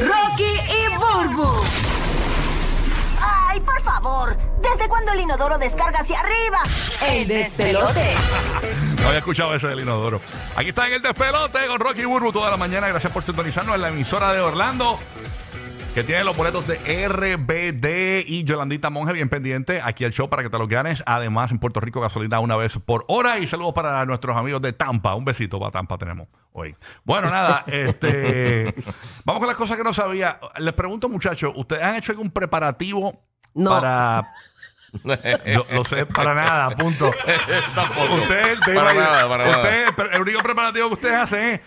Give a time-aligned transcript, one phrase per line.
[0.00, 1.60] Rocky y Burbu.
[3.20, 4.36] ¡Ay, por favor!
[4.62, 6.58] ¿Desde cuándo el inodoro descarga hacia arriba?
[7.08, 8.14] El despelote.
[9.00, 10.20] No había escuchado ese del inodoro.
[10.56, 12.88] Aquí está en el despelote con Rocky Burbu toda la mañana.
[12.88, 14.98] Gracias por sintonizarnos en la emisora de Orlando.
[15.98, 16.76] Que tiene los boletos de
[17.08, 21.02] RBD y Yolandita Monge bien pendiente aquí al show para que te los ganes.
[21.06, 23.40] Además, en Puerto Rico, gasolina una vez por hora.
[23.40, 25.16] Y saludos para nuestros amigos de Tampa.
[25.16, 26.76] Un besito para Tampa tenemos hoy.
[27.02, 28.72] Bueno, nada, este.
[29.24, 30.38] Vamos con las cosas que no sabía.
[30.58, 33.20] Les pregunto, muchachos, ¿ustedes han hecho algún preparativo
[33.54, 33.70] No.
[33.70, 34.32] para.
[35.02, 37.08] Lo, lo sé, para nada, punto.
[38.22, 39.58] Usted, te Para nada, para nada.
[39.58, 41.60] usted, el único preparativo que ustedes hacen es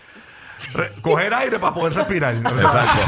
[0.74, 2.34] re- coger aire para poder respirar.
[2.36, 3.00] Exacto.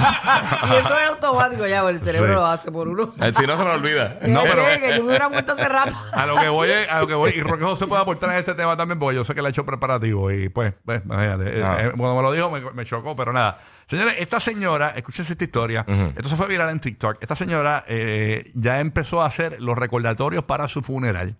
[0.72, 2.34] Y eso es automático ya, el cerebro Sí.
[2.34, 3.14] lo hace por uno.
[3.20, 4.18] El si no se me olvida.
[4.26, 5.94] No, pero- que- que yo me hubiera muerto hace rato.
[6.12, 8.36] A lo que voy es- a lo que voy, y Roque José puede aportar en
[8.36, 11.58] este tema también, porque yo sé que le ha hecho preparativo y pues, pues, imagínate,
[11.58, 11.76] eh, Ah.
[11.80, 13.58] eh, cuando me lo dijo me, me chocó, pero nada.
[13.86, 15.84] Señores, esta señora, escúchense esta historia,
[16.16, 20.42] esto se fue viral en TikTok, esta señora eh, ya empezó a hacer los recordatorios
[20.44, 21.36] para su funeral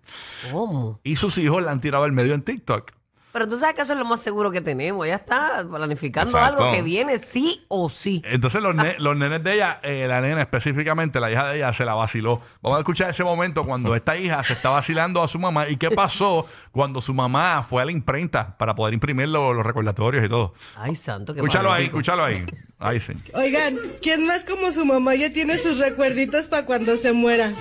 [0.51, 0.99] ¿Cómo?
[1.03, 2.91] y sus hijos la han tirado al medio en TikTok.
[3.35, 5.05] Pero tú sabes que eso es lo más seguro que tenemos.
[5.05, 6.63] Ella está planificando Exacto.
[6.63, 8.21] algo que viene sí o sí.
[8.23, 11.73] Entonces los, ne- los nenes de ella, eh, la nena específicamente, la hija de ella,
[11.73, 12.39] se la vaciló.
[12.61, 15.75] Vamos a escuchar ese momento cuando esta hija se está vacilando a su mamá y
[15.75, 20.23] qué pasó cuando su mamá fue a la imprenta para poder imprimir lo- los recordatorios
[20.23, 20.53] y todo.
[20.77, 22.41] Ay, santo, que Escúchalo ahí, escúchalo ahí.
[22.79, 23.11] Ahí sí.
[23.33, 27.51] Oigan, ¿quién más como su mamá ya tiene sus recuerditos para cuando se muera?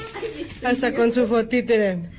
[0.64, 2.11] Hasta con su fotítere.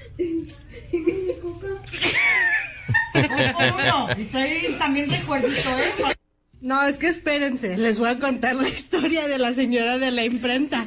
[3.16, 6.16] No, estoy también recuerdito, ¿eh?
[6.62, 10.26] No, es que espérense, les voy a contar la historia de la señora de la
[10.26, 10.80] imprenta.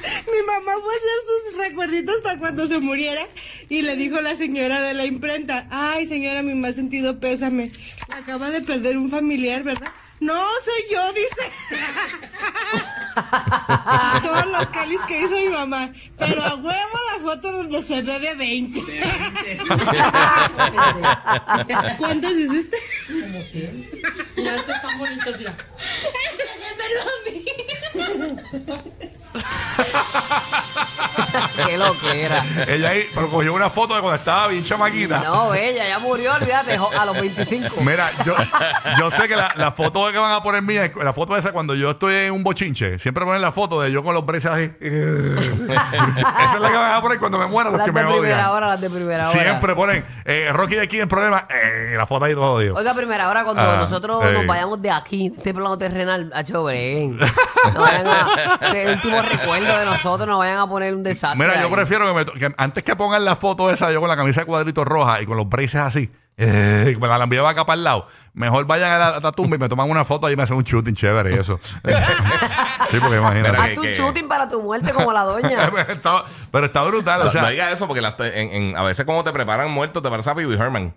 [0.00, 3.22] Mi mamá fue a hacer sus recuerditos para cuando se muriera
[3.68, 7.70] y le dijo la señora de la imprenta, ay señora, mi más sentido pésame,
[8.08, 9.92] acaba de perder un familiar, ¿verdad?
[10.20, 11.50] No, soy yo, dice.
[14.22, 18.20] Todos los calis que hizo mi mamá, pero a huevo la foto donde se ve
[18.20, 18.80] de 20.
[21.98, 22.76] ¿Cuántos hiciste?
[23.06, 23.90] Como 100.
[24.36, 25.56] Mira, estos están bonitos, mira.
[31.66, 32.42] Qué lo que era.
[32.68, 35.20] Ella ahí, pero cogió una foto de cuando estaba bien chamaquita.
[35.20, 37.80] No, ella ya murió, olvídate, jo- a los 25.
[37.80, 38.34] Mira, yo,
[38.98, 41.74] yo sé que la, la foto que van a poner mía, la foto esa cuando
[41.74, 44.70] yo estoy en un bochinche, siempre ponen la foto de yo con los braces así.
[44.80, 48.10] esa es la que van a poner cuando me mueran los las que de me
[48.12, 48.50] primera odian.
[48.50, 49.42] hora, las de primera hora.
[49.42, 52.76] Siempre ponen eh, Rocky de aquí en problema, eh, la foto ahí todo digo.
[52.78, 54.32] Oiga, primera hora, cuando Ah, nosotros eh.
[54.32, 57.16] nos vayamos de aquí, de este plano terrenal, a Chobren.
[57.18, 58.58] No vayan a.
[58.62, 61.38] Ese último recuerdo de nosotros, no vayan a poner un desastre.
[61.38, 61.72] Mira, yo ahí.
[61.72, 64.40] prefiero que, me to- que antes que pongan la foto esa, yo con la camisa
[64.40, 67.76] de cuadritos roja y con los braces así, eh, que me la enviaba acá para
[67.78, 70.36] el lado, mejor vayan a la, a la tumba y me toman una foto y
[70.36, 71.58] me hacen un shooting chévere y eso.
[72.90, 73.50] sí, porque imagínate.
[73.50, 75.64] Mira, Haz tu que- shooting para tu muerte como la doña.
[75.88, 76.22] Está-
[76.52, 78.82] pero está brutal, o No, sea, no digas eso porque las te- en- en- a
[78.82, 80.94] veces como te preparan muerto te parece a Pee Wee Herman.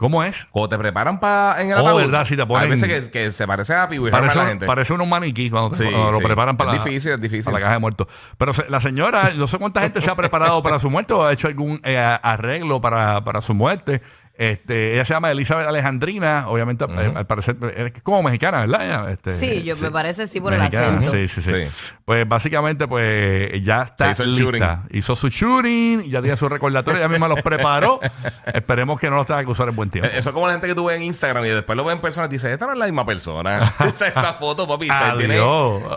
[0.00, 0.46] ¿Cómo es?
[0.50, 3.10] Cuando te preparan para en el Oh, ataúd, verdad, sí te ponen- Hay veces que,
[3.10, 4.66] que se parece a Herman Parece, la un- gente.
[4.66, 6.24] parece unos maniquís cuando, Sí, cuando lo sí.
[6.24, 7.44] preparan para Es la, difícil, es difícil.
[7.44, 8.06] para la caja de muertos.
[8.38, 11.24] Pero se- la señora, no sé cuánta gente se ha preparado para su muerte o
[11.24, 14.00] ha hecho algún eh, arreglo para, para su muerte.
[14.40, 19.10] Este, ella se llama Elizabeth Alejandrina, obviamente, eh, al parecer, eh, es como mexicana, ¿verdad?
[19.10, 21.10] Este, Sí, yo me parece sí por el acento.
[21.12, 21.68] Sí, sí, sí, Sí.
[22.06, 24.84] Pues básicamente, pues ya está Se hizo el lista.
[24.92, 28.00] Hizo su shooting, ya tiene su recordatorio, ella misma los preparó.
[28.54, 30.08] Esperemos que no los tenga que usar en buen tiempo.
[30.10, 31.96] Eh, Eso es como la gente que tú ves en Instagram y después lo ves
[31.96, 33.74] en persona y dices, esta no es la misma persona.
[33.94, 35.38] Esa foto, papi, tiene,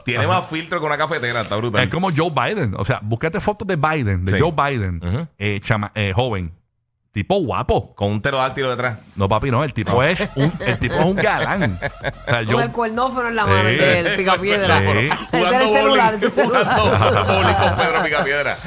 [0.03, 1.81] tiene más filtro que una cafetera, está brutal.
[1.81, 2.75] Es como Joe Biden.
[2.77, 4.37] O sea, búscate fotos de Biden, de Sí.
[4.37, 6.51] Joe Biden, eh, chama- eh, joven.
[7.13, 7.93] Tipo guapo.
[7.93, 8.97] Con un pterodáctilo detrás.
[9.15, 9.63] No, papi, no.
[9.63, 11.79] El tipo es un, el tipo es un galán.
[12.03, 13.75] O sea, Con yo, el cuernófono en la mano, Sí.
[13.79, 14.79] el del picapiedra.
[14.79, 14.85] Sí.
[14.87, 16.79] Ese era el Jugando celular, bowling, celular.
[16.79, 18.57] Jugando bowling con Pedro Picapiedra.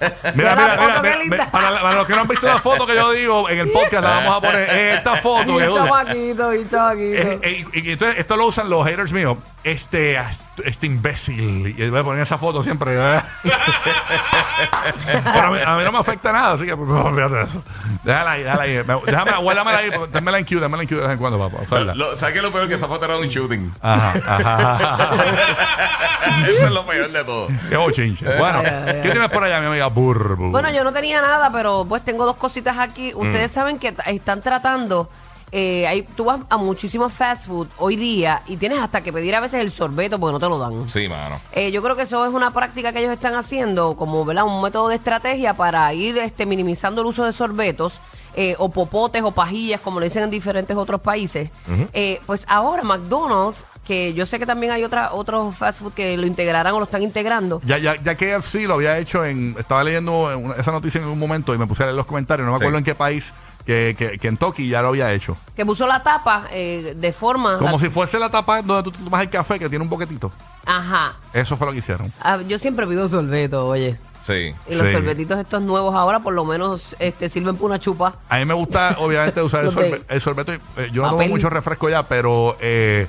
[0.00, 1.36] mira, Mira la mira, foto, mira, qué mira, linda.
[1.36, 3.70] mira, para, para los que no han visto la foto que yo digo en el
[3.70, 5.56] podcast, la vamos a poner esta foto.
[5.56, 7.16] Que chamaquito, y chamaquito.
[7.22, 9.38] Eh, eh, y, y entonces esto lo usan los haters míos.
[9.62, 10.18] Este,
[10.64, 11.74] este imbécil.
[11.78, 12.94] Y voy a poner esa foto siempre.
[12.96, 13.20] ¿eh?
[15.24, 17.62] Pero a mí, a mí no me afecta nada, así que pues, olvídate de eso.
[18.04, 18.76] Déjala ahí, déjala ahí.
[18.86, 19.90] Me- Déjame, guárdamela ahí.
[20.12, 21.78] Démela en Q, démela en Q de vez en cuando, papá.
[21.94, 22.68] Lo- ¿Sabes qué es lo peor?
[22.68, 23.74] Que esa foto era un shooting.
[23.80, 25.14] Ajá, ajá, ajá.
[26.48, 27.48] Eso es lo peor de todo.
[27.68, 28.24] Qué bochinche.
[28.38, 29.02] Bueno, Ay, ay, ay.
[29.02, 30.50] ¿qué tienes por allá, mi amiga Burbu?
[30.50, 33.12] Bueno, yo no tenía nada, pero pues tengo dos cositas aquí.
[33.14, 35.08] Ustedes saben que están tratando.
[35.56, 39.36] Eh, hay, tú vas a muchísimos fast food hoy día y tienes hasta que pedir
[39.36, 40.90] a veces el sorbeto porque no te lo dan.
[40.90, 41.40] Sí, mano.
[41.52, 44.44] Eh, yo creo que eso es una práctica que ellos están haciendo como ¿verdad?
[44.44, 48.00] un método de estrategia para ir este, minimizando el uso de sorbetos
[48.34, 51.50] eh, o popotes o pajillas, como le dicen en diferentes otros países.
[51.92, 56.16] Eh, pues ahora McDonald's que yo sé que también hay otra, otros fast food que
[56.16, 57.60] lo integrarán o lo están integrando.
[57.64, 59.54] Ya, ya, ya KFC lo había hecho en.
[59.58, 62.06] Estaba leyendo en una- esa noticia en un momento y me puse a leer los
[62.06, 62.46] comentarios.
[62.46, 62.64] No me Sí.
[62.64, 63.30] acuerdo en qué país.
[63.64, 65.36] Que, que Kentucky ya lo había hecho.
[65.56, 67.56] Que puso la tapa eh, de forma.
[67.58, 70.30] Como la- si fuese la tapa donde tú tomas el café que tiene un boquetito.
[70.66, 71.14] Ajá.
[71.32, 72.12] Eso fue lo que hicieron.
[72.20, 73.98] Ah, yo siempre pido sorbeto, oye.
[74.22, 74.54] Sí.
[74.68, 74.92] Y los Sí.
[74.92, 78.14] sorbetitos estos nuevos ahora por lo menos este, sirven para una chupa.
[78.28, 80.52] A mí me gusta, obviamente, usar el, Los de- sorbe- el sorbeto.
[80.52, 81.26] y, eh, yo no Papel.
[81.26, 83.06] tomo mucho refresco ya, pero eh,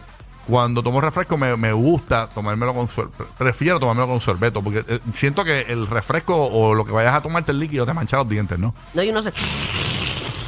[0.48, 3.28] cuando tomo refresco me, me gusta tomármelo con sorbeto.
[3.38, 7.22] Prefiero tomármelo con sorbeto porque eh, siento que el refresco o lo que vayas a
[7.22, 8.74] tomarte el líquido te mancha los dientes, ¿no?
[8.94, 9.34] No, yo no sé.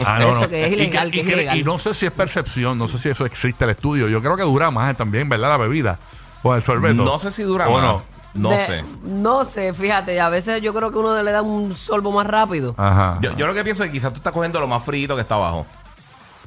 [0.05, 1.57] Ah, Eso que es Y ilegal, que es y ilegal.
[1.57, 4.07] y no sé si es percepción, no sé si eso existe el estudio.
[4.07, 5.49] Yo creo que dura más también, ¿verdad?
[5.49, 5.97] La bebida
[6.43, 7.03] con el sorbeto.
[7.03, 7.81] No sé si dura ¿O más.
[7.83, 8.01] no?
[8.33, 8.83] No De- sé.
[9.03, 12.75] No sé, fíjate, a veces yo creo que uno le da un sorbo más rápido.
[12.77, 13.17] Ajá.
[13.21, 15.21] Yo, yo lo que pienso es que quizás tú estás cogiendo lo más frito que
[15.21, 15.65] está abajo.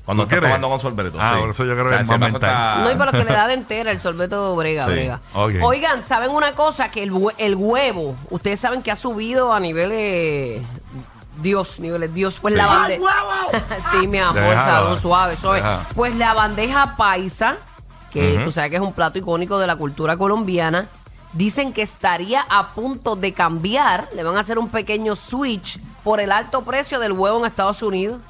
[0.04, 1.18] Cuando ¿Tú estás tomando con sorbeto.
[1.20, 1.40] Ah, sí.
[1.40, 2.50] por eso yo creo que es más vaso mental.
[2.50, 5.20] está- No, y para que le da de entera, el sorbeto brega, Sí, brega.
[5.34, 6.90] Oigan, ¿saben una cosa?
[6.90, 10.62] Que el, hue- el huevo, ustedes saben que ha subido a niveles...
[11.42, 12.38] Dios, niveles Dios.
[12.40, 13.02] Pues la bandeja...
[13.90, 15.58] sí, mi amor, sabor, suave, suave.
[15.58, 15.80] Deja.
[15.94, 17.56] Pues la bandeja paisa,
[18.10, 18.44] que Ujú.
[18.44, 20.88] tú sabes que es un plato icónico de la cultura colombiana,
[21.32, 24.08] dicen que estaría a punto de cambiar.
[24.14, 27.82] Le van a hacer un pequeño switch por el alto precio del huevo en Estados
[27.82, 28.20] Unidos.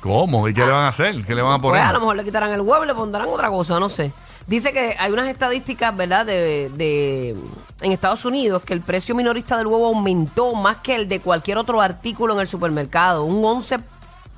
[0.00, 0.46] ¿Cómo?
[0.48, 1.24] ¿Y qué le van a hacer?
[1.24, 1.80] ¿Qué le van a poner?
[1.80, 4.12] Pues a lo mejor le quitarán el huevo y le pondrán otra cosa, no sé.
[4.46, 6.24] Dice que hay unas estadísticas, ¿verdad?
[6.26, 7.34] De, de-
[7.82, 11.58] en Estados Unidos que el precio minorista del huevo aumentó más que el de cualquier
[11.58, 13.42] otro artículo en el supermercado, un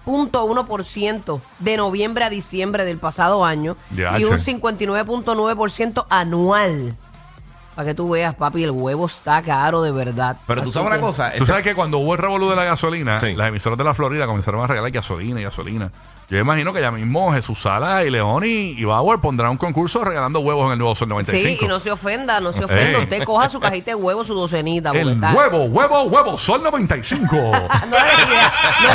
[0.06, 4.56] 11.1% de noviembre a diciembre del pasado año Ya, y un che.
[4.58, 6.96] 59.9% anual.
[7.74, 10.36] Para que tú veas, papi, el huevo está caro de verdad.
[10.48, 11.28] Pero tú Así sabes una cosa.
[11.30, 13.34] Tú este- sabes que cuando hubo el revolú de la gasolina, Sí.
[13.36, 15.92] las emisoras de la Florida comenzaron a regalar gasolina y gasolina.
[16.30, 20.04] Yo imagino que ya mismo Jesús Sala y León y, y Bauer pondrán un concurso
[20.04, 21.48] regalando huevos en el nuevo Sol 95.
[21.48, 22.98] Sí, y no se ofenda, no se ofenda.
[22.98, 23.04] Ey.
[23.04, 24.90] Usted coja su cajita de huevo, su docenita.
[24.90, 27.34] el está- huevo, huevo, huevo, Sol 95.
[27.88, 28.52] No le idea,
[28.82, 28.88] no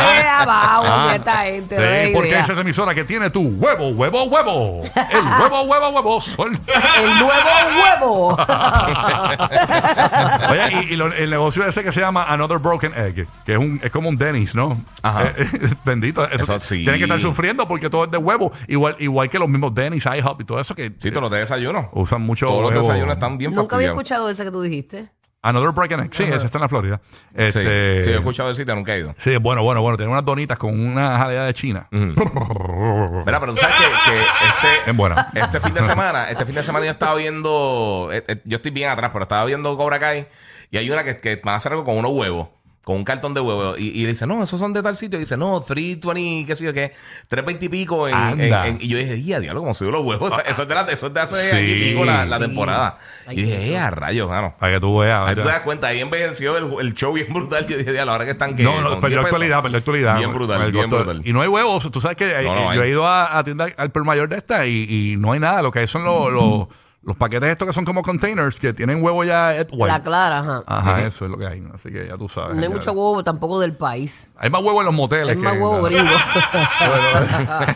[0.44, 2.06] abajo Ah, a esta gente.
[2.06, 2.41] sí, porque idea.
[2.41, 4.83] esa es emisora que tiene tu huevo, huevo, huevo.
[5.09, 6.51] El huevo, huevo, huevo, Sol.
[6.68, 7.50] El nuevo
[7.81, 8.38] huevo.
[10.51, 13.57] Oye, y, y lo- el negocio ese que se llama Another Broken Egg, que es,
[13.57, 14.80] un, es como un Dennis, ¿no?
[15.01, 15.24] Ajá.
[15.35, 16.24] Eh, eh, bendito.
[16.30, 16.83] Eso, Eso sí.
[16.83, 18.51] Tienen que estar sufriendo porque todo es de huevo.
[18.67, 21.39] Igual, igual que los mismos Dennis, IHOP y todo eso que Sí, todos los de
[21.39, 21.89] desayuno.
[21.93, 22.81] usan mucho Todos los huevo.
[22.83, 23.97] desayunos están bien Nunca había fastidiados.
[23.97, 25.09] escuchado ese que tú dijiste.
[25.45, 26.15] Another Broken Egg.
[26.15, 27.01] Sí, ese está en la Florida.
[27.03, 29.13] Sí, Este, sí, yo he escuchado el sitio, nunca he ido.
[29.17, 29.97] Sí, bueno, bueno, bueno.
[29.97, 31.85] Tiene unas donitas con una jalea de China.
[31.91, 35.29] Mira, pero tú sabes que, que este, Es buena.
[35.33, 38.71] este fin de semana, este fin de semana yo estaba viendo, eh, eh, yo estoy
[38.71, 40.27] bien atrás, pero estaba viendo Cobra Kai
[40.71, 42.47] y hay una que, que van a hacer algo con unos huevos.
[42.83, 43.80] Con un cartón de huevos.
[43.80, 45.18] Y, y dice, no, esos son de tal sitio.
[45.18, 46.91] Y dice, no, 320, qué sé yo qué,
[47.30, 48.09] 320 y pico.
[48.09, 48.68] En, Anda.
[48.68, 50.33] en- en- y yo dije, ya, diablo, como subió los huevos.
[50.45, 51.56] Eso es de, la, eso es de hace Sí.
[51.56, 52.41] año y pico la, la Sí.
[52.44, 52.97] temporada.
[53.25, 54.53] Ay, y dije, eh, a rayos, mano.
[54.59, 55.25] Para que tú veas.
[55.25, 57.65] Ahí tú te das cuenta, ahí envejeció el, el show bien brutal.
[57.68, 58.63] Yo dije, diablo, ahora que están que.
[58.63, 59.25] No, no, perdió 10 pesos".
[59.27, 60.18] actualidad, perdió actualidad.
[60.18, 61.06] Bien brutal, bien costo.
[61.06, 61.21] brutal.
[61.25, 61.89] Y no hay huevos.
[61.89, 62.89] Tú sabes que eh, No, no yo hay.
[62.89, 65.62] he ido a, a tienda al per mayor de esta y, y no hay nada.
[65.62, 66.68] Lo que hay son los, los,
[67.05, 69.88] los paquetes estos que son como containers que tienen huevo ya Ed White.
[69.88, 70.63] La clara, ajá.
[70.65, 71.61] Ajá, eso es lo que hay.
[71.75, 72.55] Así que ya tú sabes.
[72.55, 72.73] No hay Ya.
[72.75, 74.27] mucho huevo tampoco del país.
[74.38, 75.29] Hay más huevo en los moteles.
[75.29, 76.07] Hay más que- huevo griego.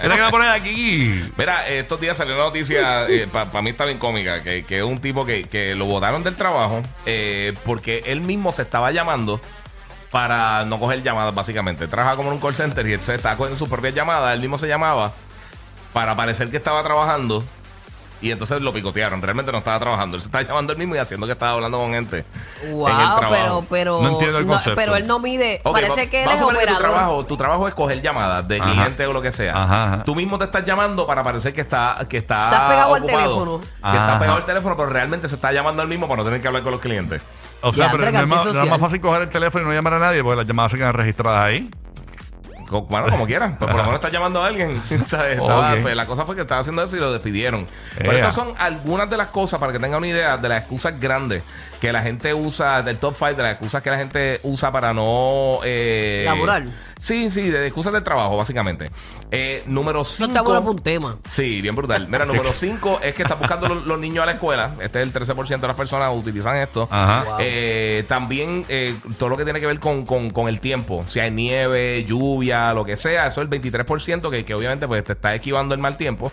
[0.00, 1.30] ¿Qué te queda poner aquí?
[1.36, 4.84] Mira, eh, estos días salió una noticia, para mí está bien cómica, que, que es
[4.84, 9.40] un tipo que, que lo botaron del trabajo eh, porque él mismo se estaba llamando
[10.10, 11.88] para no coger llamadas, básicamente.
[11.88, 14.40] Trabaja como en un call center y él se estaba cogiendo sus propias llamadas, él
[14.40, 15.12] mismo se llamaba
[15.92, 17.44] para parecer que estaba trabajando
[18.20, 19.20] y entonces lo picotearon.
[19.20, 21.78] Realmente no estaba trabajando, él se estaba llamando él mismo y haciendo que estaba hablando
[21.78, 22.24] con gente
[22.70, 23.30] wow, en el trabajo.
[23.32, 24.00] pero, pero.
[24.00, 24.76] No entiendo el concepto.
[24.76, 25.60] pero él no mide.
[25.64, 26.80] Parece va- que él es que tu operador.
[26.80, 28.70] trabajo, tu trabajo es coger llamadas de Ajá.
[28.70, 29.60] clientes o lo que sea.
[29.60, 30.04] Ajá, ajá.
[30.04, 33.22] Tú mismo te estás llamando para parecer que está que está Estás pegado al ocupado,
[33.24, 33.58] teléfono.
[33.60, 33.96] Que Ajá.
[34.06, 36.46] está pegado al teléfono, pero realmente se está llamando al mismo para no tener que
[36.46, 37.22] hablar con los clientes.
[37.60, 39.64] O sea, Ya, pero no es, más, cambio no es más fácil coger el teléfono
[39.64, 41.68] y no llamar a nadie porque las llamadas se quedan registradas ahí.
[42.80, 43.56] Bueno, como quieran.
[43.58, 44.82] Pues por lo menos estás llamando a alguien.
[45.06, 45.32] ¿sabes?
[45.38, 45.78] Estaba- Ok.
[45.82, 47.66] pues, la cosa fue que estaba haciendo eso y lo despidieron.
[47.98, 50.98] Pero estas son algunas de las cosas, para que tengan una idea, de las excusas
[50.98, 51.42] grandes
[51.80, 54.94] que la gente usa, del top 5, de las excusas que la gente usa para
[54.94, 55.58] no...
[55.64, 56.62] Eh, Laborar.
[57.00, 58.88] Sí, sí, de excusas del trabajo, básicamente.
[59.32, 60.60] Eh, número Eso está bueno 5...
[60.60, 61.16] para un tema.
[61.28, 62.06] Sí, bien brutal.
[62.08, 64.76] Mira, número 5 es que están buscando los, los niños a la escuela.
[64.80, 66.86] Este es el 13% de las personas que utilizan esto.
[66.88, 67.24] Ajá.
[67.24, 67.36] Wow.
[67.40, 71.02] Eh, también eh, todo lo que tiene que ver con, con- con el tiempo.
[71.08, 73.26] Si hay nieve, lluvia, lo que sea.
[73.26, 76.30] Eso es el 23% que, que obviamente pues, te está esquivando el mal tiempo.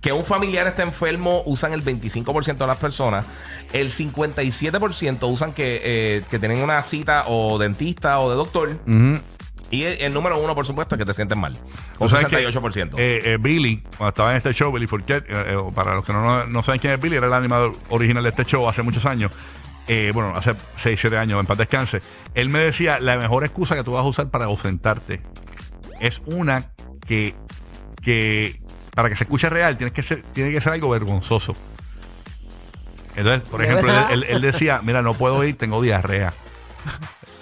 [0.00, 3.24] Que un familiar esté enfermo usan el 25% de las personas.
[3.72, 8.78] El 57% usan que, eh, que tienen una cita o dentista o de doctor.
[9.68, 11.54] Y el, el número uno, por supuesto, es que te sientes mal.
[11.98, 12.92] Un Tú sabes que, 68%.
[12.98, 16.46] eh, eh, Billy, cuando estaba en este show, Billy Fourquet, eh, para los que no,
[16.46, 19.32] no saben quién es Billy, era el animador original de este show hace muchos años.
[19.88, 22.00] Eh, bueno, hace 6, 7 años, en paz descanse.
[22.34, 25.20] Él me decía, la mejor excusa que tú vas a usar para ausentarte
[26.00, 26.72] es una
[27.06, 27.34] que,
[28.02, 28.60] que
[28.94, 31.54] para que se escuche real, tienes que ser, tiene que ser algo vergonzoso.
[33.14, 34.12] Entonces, por ¿De ejemplo, él, verdad?
[34.12, 36.32] él- él decía, mira, no puedo ir, tengo diarrea.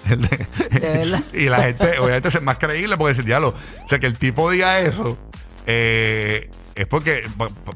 [1.33, 4.51] Y la gente, obviamente, es más creíble porque decir, diablo, o sea, que el tipo
[4.51, 5.17] diga eso,
[5.65, 7.23] eh, es porque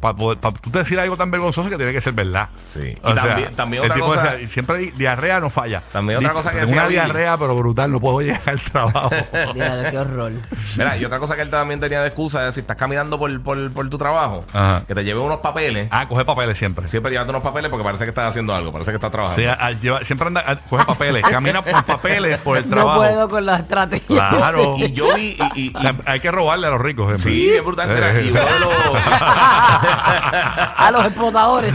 [0.01, 2.49] para tú decir algo tan vergonzoso que tiene que ser verdad.
[2.73, 2.97] Sí.
[3.03, 5.81] O Y sea, también- otra cosa- decía, siempre di- diarrea no falla.
[5.91, 8.59] También otra Di- cosa que tengo decía una diarrea, pero brutal, no puedo llegar al
[8.59, 9.09] trabajo.
[9.91, 10.31] Qué horror.
[10.77, 13.41] Mira, y otra cosa que él también tenía de excusa es si estás caminando por,
[13.41, 14.83] por, por tu trabajo, Ajá.
[14.87, 15.87] que te lleve unos papeles.
[15.91, 16.87] ah, coge papeles siempre.
[16.87, 19.41] Siempre llévate unos papeles porque parece que estás haciendo algo, parece que estás trabajando.
[19.41, 22.75] Sí, a- a- lleva- siempre anda, a- coge papeles, camina por papeles por el No
[22.75, 22.99] trabajo.
[22.99, 24.29] puedo con la estrategia.
[24.29, 24.75] Claro.
[24.77, 25.37] Y yo vi.
[25.55, 27.07] Y, y- y- La- hay que robarle a los ricos.
[27.07, 27.31] siempre.
[27.31, 27.89] sí, es brutal.
[27.89, 28.88] Mira, y uno de los.
[30.77, 31.74] A los explotadores.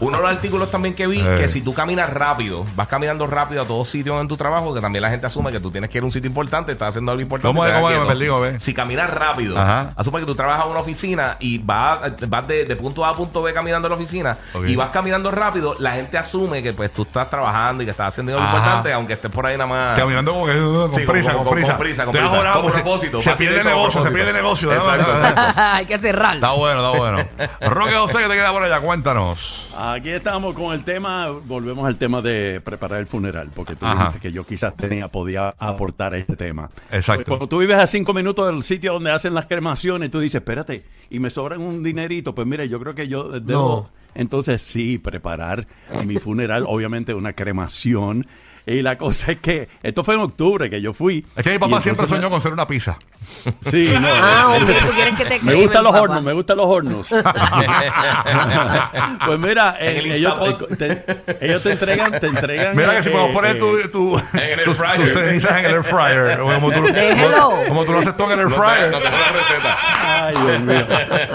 [0.00, 1.34] Uno de los artículos también que vi, Eh.
[1.36, 4.80] que si tú caminas rápido, vas caminando rápido a todos sitios en tu trabajo, que
[4.80, 7.12] también la gente asume que tú tienes que ir a un sitio importante, estás haciendo
[7.12, 7.48] algo importante.
[7.48, 7.72] ¿Cómo te es?
[7.76, 7.98] quedas ¿Cómo es?
[7.98, 8.18] Me quieto.
[8.18, 8.62] perdí, ¿cómo es?
[8.62, 9.92] Si caminas rápido, Ajá.
[9.96, 13.14] asume que tú trabajas en una oficina y vas, vas de, de punto A a
[13.14, 16.92] punto B caminando a la oficina y vas caminando rápido, la gente asume que pues
[16.92, 18.56] tú estás trabajando y que estás haciendo algo Ajá.
[18.56, 19.98] importante, aunque estés por ahí nada más.
[19.98, 21.68] Caminando como que con Sí, prisa, con- con, con- prisa.
[21.72, 22.36] con prisa, con Estoy prisa.
[22.36, 24.72] ahorrado, Con se- propósito, Se pierde negocio, se pierde negocio.
[24.82, 25.52] Exacto.
[25.60, 26.36] Hay que cerrar.
[26.36, 27.28] Está bueno, está bueno.
[27.60, 29.70] Roque José, que te queda por allá, cuéntanos.
[29.76, 34.04] Aquí estamos con el tema, volvemos al tema de preparar el funeral, porque tú Ajá.
[34.04, 36.70] dijiste que yo quizás tenía, podía aportar a este tema.
[36.90, 37.24] Exacto.
[37.26, 40.84] Cuando tú vives a cinco minutos del sitio donde hacen las cremaciones, tú dices, espérate,
[41.10, 43.88] y me sobran un dinerito, pues mira, yo creo que yo debo...
[44.14, 45.66] Entonces sí, preparar
[46.06, 48.26] mi funeral, obviamente una cremación.
[48.66, 51.24] Y la cosa es que, esto fue en octubre que yo fui.
[51.36, 52.96] Es que mi papá siempre me- soñó con ser una pizza.
[53.62, 54.08] Sí, no.
[54.08, 56.02] Ah, hombre, tú quieres que te Me gustan los papá.
[56.04, 57.14] hornos, me gustan los hornos.
[59.24, 60.34] Pues mira, En eh, el ellos,
[60.78, 61.04] te,
[61.40, 62.76] ellos te entregan, te entregan.
[62.76, 65.64] Mira que eh, si podemos eh, poner tu, eh, tu, En el tus, cenizas en
[65.66, 66.38] el air fryer.
[66.38, 67.50] Como tú, Déjelo.
[67.50, 68.90] como, como tú lo haces todo en el air No te, fryer.
[68.90, 69.78] no te hago la receta.
[70.26, 70.86] Ay, Dios mío.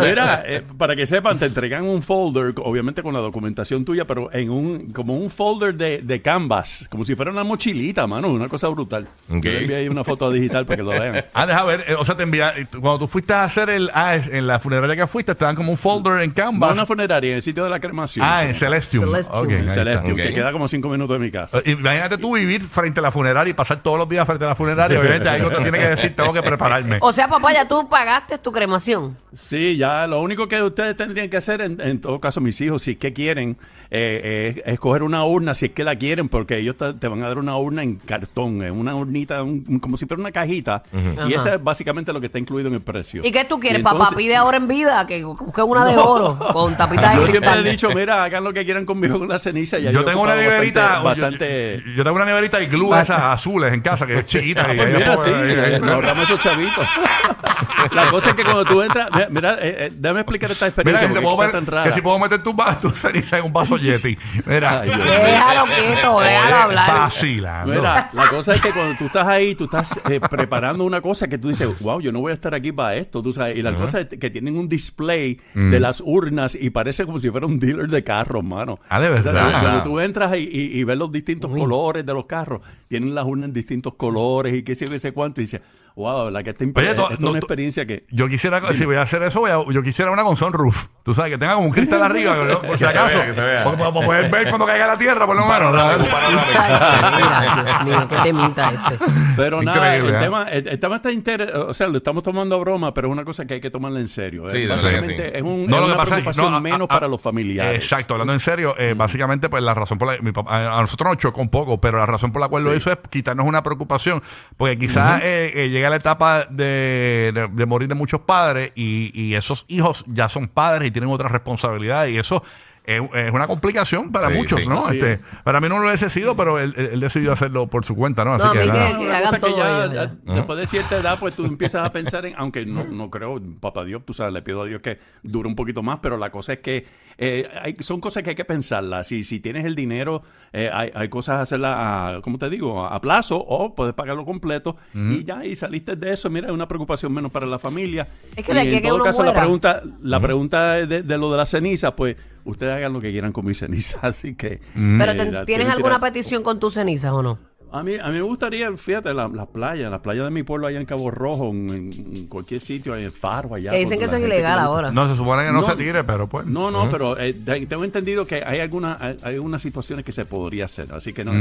[0.02, 4.30] Mira, eh, para que sepan, te entregan un folder, obviamente con la documentación tuya, pero
[4.34, 8.48] en un, como un folder de, de canvas, como si fuera una mochilita, mano, una
[8.48, 9.08] cosa brutal.
[9.30, 9.44] Ok.
[9.44, 11.26] Yo le envié ahí una foto digital para que lo vean.
[11.34, 14.16] Ah, deja ver, eh, o sea, te envía, cuando tú fuiste a hacer el, ah,
[14.16, 16.70] en la funeraria que fuiste, te dan como un folder en Va Canvas.
[16.70, 18.26] a una funeraria en el sitio de la cremación.
[18.28, 19.04] ah, en Celestium.
[19.06, 19.44] Celestium.
[19.44, 19.74] Ok, En ahí.
[19.76, 21.60] Celestium, que queda como cinco minutos de mi casa.
[21.66, 24.48] Eh, Imagínate tú vivir frente a la funeraria y pasar todos los días frente a
[24.50, 25.00] la funeraria.
[25.00, 26.98] Obviamente algo te tiene que decir, tengo que prepararme.
[27.02, 29.18] O sea, papá, ya tú pagaste tu cremación.
[29.36, 32.84] Sí, ya lo único que ustedes tendrían que hacer, en, en todo caso mis hijos,
[32.84, 33.58] si es que quieren,
[33.90, 37.10] eh, eh, es coger una urna, si es que la quieren, porque ellos te, te
[37.16, 40.32] van a dar una urna en cartón, en una urnita, un- como si fuera una
[40.32, 40.84] cajita,
[41.28, 43.22] y esa es básicamente lo que está incluido en el precio.
[43.24, 43.96] ¿Y qué tú quieres, Y papá?
[43.96, 47.40] entonces- Pide ahora en vida que busque una de oro con tapita de Yo siempre
[47.52, 47.66] cristal.
[47.68, 49.80] he dicho, mira, hagan lo que quieran conmigo con la ceniza.
[49.80, 51.00] Ya yo tengo una ocupado neverita.
[51.00, 51.08] Bastante.
[51.18, 54.26] yo- bastante- Yo, yo tengo una neverita y glue esas azules en casa que es
[54.26, 54.74] chiquita.
[54.74, 56.86] y Pues ahí mira, pongo- sí, ahí- ahí- eh, nos ahorramos esos chavitos.
[57.94, 60.70] La cosa es que cuando tú entras, mira, mira, eh, eh, déjame explicar esta Mira,
[60.70, 61.96] experiencia que, te porque puedo está meter- tan que rara.
[61.96, 64.18] si puedo meter tu, va- tu ceniza en un vaso Yeti.
[64.46, 64.82] Mira.
[64.82, 65.08] Ay, Dios mío.
[65.08, 66.88] Déjalo quieto, déjalo hablar.
[67.00, 67.74] Vacilando.
[67.74, 71.28] Mira, la cosa es que cuando tú estás ahí, tú estás eh, preparando una cosa
[71.28, 73.58] que tú dices, wow, yo no voy a estar aquí para esto, tú sabes.
[73.58, 75.72] Y la cosa es que tienen un display Mm.
[75.72, 78.80] de las urnas y parece como si fuera un dealer de carros, mano.
[78.90, 79.62] Ah, de O sea, verdad.
[79.62, 83.26] cuando tú entras y, y- y ves los distintos colores de los carros, tienen las
[83.26, 85.62] urnas en distintos colores y qué sé yo, qué sé cuánto, y dices,
[85.98, 88.06] wow, la que está Oye, es no, una experiencia que...
[88.12, 90.88] Yo quisiera, si voy a hacer eso, voy a- yo quisiera una con sunroof.
[91.08, 92.60] Tú sabes, que tenga como un cristal arriba, ¿no?
[92.60, 93.18] por si Que se acaso.
[93.18, 93.64] vea, que se vea.
[93.64, 95.72] Porque Para poder ver cuando caiga la tierra, por lo menos.
[95.72, 99.06] Mira, Dios mío, qué temita este.
[99.36, 100.20] Pero nada, Increíble, el ¿eh?
[100.20, 101.42] tema, el, el tema está inter...
[101.56, 104.00] O sea, lo estamos tomando a broma, pero es una cosa que hay que tomarla
[104.00, 104.48] en serio.
[104.48, 104.52] ¿eh?
[104.52, 105.36] Sí, de verdad Básicamente que sí.
[105.38, 107.08] es, un, No, es lo que una pasa es preocupación no, a- menos a- para
[107.08, 107.76] los familiares.
[107.76, 110.82] Exacto, hablando en serio, eh, básicamente, pues la razón por la mi papá- a a
[110.82, 113.46] nosotros nos chocó un poco, pero la razón por la cual lo hizo es quitarnos
[113.46, 114.22] una preocupación,
[114.58, 119.12] porque quizás eh, eh, llega la etapa de, de- de morir de muchos padres y,
[119.20, 122.44] y esos hijos ya son padres y tienen otras responsabilidades y eso
[122.88, 124.68] es, es una complicación para Sí, muchos, sí.
[124.68, 124.84] ¿no?
[124.88, 124.98] Sí.
[124.98, 127.96] Este, para mí no lo hubiese sido, pero él, él- él decidió hacerlo por su
[127.96, 128.34] cuenta, ¿no?
[128.34, 128.88] Así No, a que mí nada.
[128.88, 130.34] hagan cosa todo ya, ellos, ya, ya.
[130.36, 133.84] después de cierta edad, pues tú empiezas a pensar en, aunque no, no creo, papá
[133.84, 136.54] Dios, tú sabes, le pido a Dios que dure un poquito más, pero la cosa
[136.54, 136.86] es que
[137.18, 139.08] eh, hay- son cosas que hay que pensarlas.
[139.08, 140.22] Si, si tienes el dinero,
[140.54, 142.86] eh, hay, hay cosas a hacerlas, a, ¿cómo te digo?
[142.86, 146.30] A, a plazo o puedes pagarlo completo y ya, y saliste de eso.
[146.30, 148.08] Mira, es una preocupación menos para la familia.
[148.36, 149.42] Es que Y de aquí a en que todo uno caso, la muera.
[149.42, 152.16] pregunta, la pregunta de, de lo de la ceniza, pues
[152.46, 154.60] ustedes hagan lo que quieran con mi ceniza, así que...
[154.74, 157.40] Pero eh, te- la ¿tienes alguna tirada- petición con tus cenizas o no?
[157.70, 160.68] A mí, a mí me gustaría, fíjate, la- las playas, las playas de mi pueblo
[160.68, 163.72] allá en Cabo Rojo, en, en cualquier sitio, en el faro allá.
[163.72, 164.92] Que dicen que eso es ilegal le ahora.
[164.92, 165.66] No, se supone que no, No.
[165.68, 166.46] se tire, pero pues.
[166.46, 170.24] No, no, pero eh, tengo entendido que hay algunas hay, hay unas situaciones que se
[170.26, 171.34] podría hacer, así que no,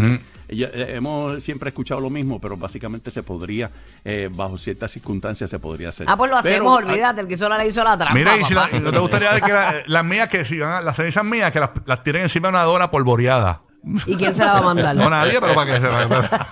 [0.48, 3.70] eh, hemos siempre escuchado lo mismo, pero básicamente se podría,
[4.04, 6.06] eh, bajo ciertas circunstancias se podría hacer.
[6.10, 8.14] Ah, pues lo Pero, hacemos, ah, olvídate, el que hizo la ley hizo la trampa.
[8.14, 8.68] Mira, y si la-.
[8.80, 11.60] ¿no te gustaría que la- las mías, que si van a- las cenizas mías, que
[11.60, 13.60] las, las tiren encima de una dona polvoreada?
[14.06, 14.96] ¿Y quién se la va a mandar?
[14.96, 16.46] No nadie, pero para que se para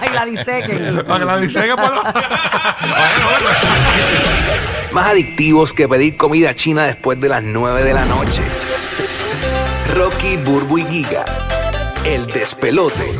[0.00, 1.04] Ay, la disequen.
[1.06, 2.02] que la diseguen por lo-
[4.92, 8.42] Más adictivos que pedir comida china después de las 9 de la noche.
[9.94, 11.24] Rocky, Burbu y Giga.
[12.04, 13.12] El despelote.